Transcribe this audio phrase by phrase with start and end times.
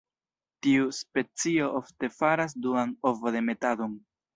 [0.65, 4.01] Tiu specio ofte faras duan ovodemetadon.